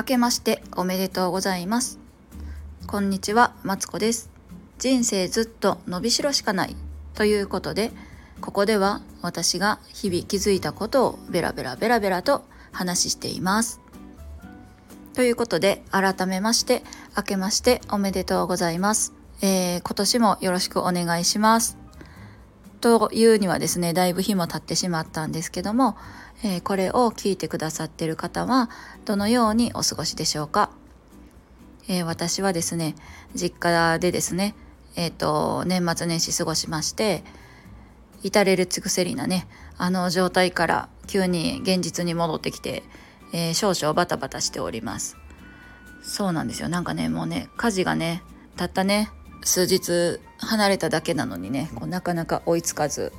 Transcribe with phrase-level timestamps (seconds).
[0.00, 1.98] 明けましておめでとうございます。
[2.86, 4.30] こんにちはマツコです。
[4.78, 6.74] 人生ずっと伸びしろしかない。
[7.12, 7.92] ということで
[8.40, 13.78] ここでは私が日々気づいたことをベラベラベラベラと話しています。
[15.12, 16.82] ということで改めまして
[17.14, 21.79] 明けましておめでとうございます、えー、今年もよろしくお願いします。
[22.80, 25.96] というにはですねだいぶ日も経ってしまったんですけども、
[26.42, 28.70] えー、これを聞いてくださってる方は
[29.04, 30.70] どのようにお過ごしでしょうか、
[31.88, 32.94] えー、私はですね
[33.34, 34.54] 実家でですね
[34.96, 37.22] えっ、ー、と年末年始過ごしまして
[38.22, 42.84] 至れる尽くせりなねあの状態から急に現実に戻ってきて、
[43.32, 45.16] え少々バタバタしております。
[46.02, 46.68] そうなんですよ。
[46.68, 48.22] なんかねもうね家事がね
[48.56, 49.10] たったね
[49.42, 53.12] 数日離れただけなのにねこうなかなか追いつかず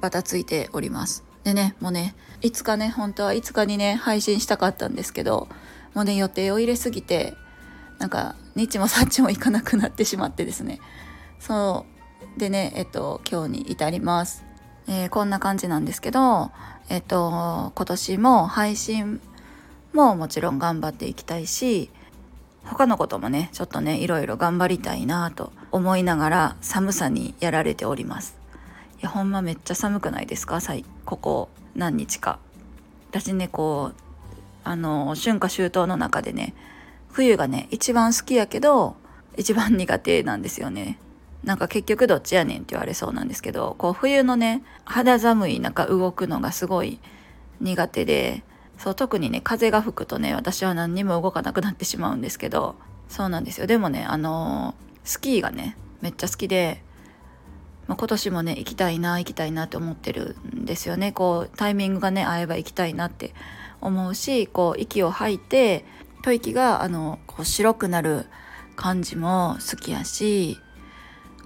[0.00, 1.24] バタついております。
[1.44, 5.48] でねもうねいつかね本当はいつかにね配信したかったんですけど
[5.94, 7.34] もうね予定を入れすぎて
[7.98, 10.80] なんか日もさっちもいかなくなってしまってですね。
[11.38, 11.96] そう。
[12.38, 14.44] でねえっと今日に至ります、
[14.88, 16.50] えー、こんな感じなんですけど
[16.88, 19.20] えっと今年も配信
[19.92, 21.90] ももちろん頑張っていきたいし
[22.66, 28.36] 他のこともねちょっとねいろいろ頑張りたいなと思いながら寒さにやられております。
[28.98, 30.60] いやほんまめっちゃ寒くないですか？
[31.04, 32.38] ここ何日か。
[33.10, 34.00] 私ねこう
[34.64, 36.54] あの春夏秋冬の中でね
[37.12, 38.96] 冬がね一番好きやけど
[39.36, 40.98] 一番苦手なんですよね。
[41.44, 46.98] なんか結局どっちやねんって言われそうなんですけどこう冬のね肌寒い中動くのがすごい
[47.60, 48.42] 苦手で
[48.78, 52.76] そう特にね風が吹くとね私は何にも動かなくなってしまうんですけど
[53.08, 53.66] そうなんですよ。
[53.66, 56.82] でもねあのー、スキーがねめっちゃ好きで、
[57.86, 61.12] まあ、今年もね行きたいな行きたいなって思ってるんですよね。
[61.12, 63.32] こうタイミングがね合えば行きたいなって
[63.80, 65.84] 思うしこう息を吐いて
[66.22, 68.26] 吐息があのこう白くなる
[68.74, 70.58] 感じも好きやし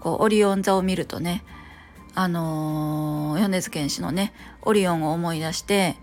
[0.00, 1.44] こうオリオン座を見るとね
[2.14, 4.32] あのー、米津玄師のね
[4.62, 5.96] オリオンを思い出して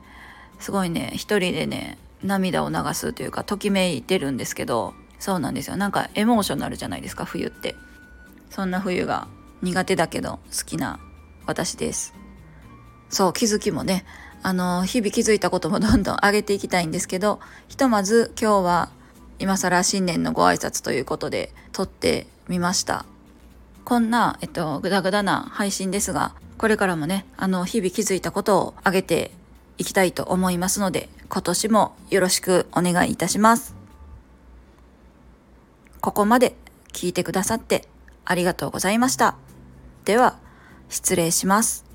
[0.59, 5.77] すごいね一人でね涙を流すというかときめいてるんですけどそうなんですよ。
[5.77, 7.75] なんかエモーショナルじゃないですか冬って。
[8.49, 9.27] そんな冬が
[9.61, 10.99] 苦手だけど好きな
[11.45, 12.13] 私です。
[13.09, 14.05] そう気づきもね
[14.43, 18.89] あの日々気づいたこともどんどん上げていきたいんですけどひとまず今日は
[19.39, 23.05] 今更新年のご挨拶ということで撮ってみました。
[23.85, 29.31] こんな、えっと、ぐだぐだな配信ですがこれからもねあの日々気づいたことを上げて
[29.77, 33.75] いきたいと思いますので、今年もよろしくお願いいたします。
[36.01, 36.55] ここまで
[36.93, 37.87] 聞いてくださって
[38.25, 39.35] ありがとうございました。
[40.05, 40.37] では、
[40.89, 41.86] 失礼します。